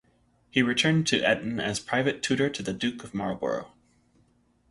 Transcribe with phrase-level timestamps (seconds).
[0.49, 3.71] He returned to Eton as private tutor to the Duke of Marlborough.